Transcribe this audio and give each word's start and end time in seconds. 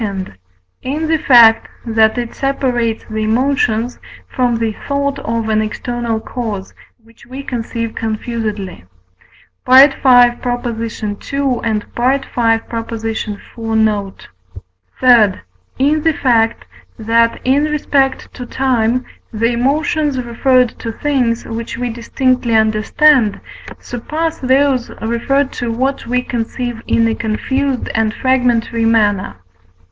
In 0.01 0.33
the 1.07 1.19
fact 1.19 1.67
that 1.85 2.17
it 2.17 2.33
separates 2.33 3.03
the 3.03 3.21
emotions 3.23 3.99
from 4.27 4.55
the 4.55 4.71
thought 4.87 5.19
of 5.19 5.47
an 5.47 5.61
external 5.61 6.19
cause, 6.19 6.73
which 7.03 7.27
we 7.27 7.43
conceive 7.43 7.93
confusedly 7.93 8.85
(V. 9.67 9.73
ii. 9.75 9.81
and 9.83 9.93
V. 9.93 9.99
iv. 13.11 13.37
note). 13.77 14.29
III. 15.03 15.33
In 15.77 16.01
the 16.01 16.13
fact, 16.13 16.65
that, 16.97 17.39
in 17.43 17.65
respect 17.65 18.33
to 18.33 18.47
time, 18.47 19.05
the 19.31 19.51
emotions 19.51 20.19
referred 20.19 20.69
to 20.79 20.91
things, 20.91 21.45
which 21.45 21.77
we 21.77 21.91
distinctly 21.91 22.55
understand, 22.55 23.39
surpass 23.77 24.39
those 24.39 24.89
referred 24.99 25.51
to 25.51 25.71
what 25.71 26.07
we 26.07 26.23
conceive 26.23 26.81
in 26.87 27.07
a 27.07 27.13
confused 27.13 27.87
and 27.93 28.15
fragmentary 28.15 28.85
manner 28.85 29.33
(V. 29.35 29.41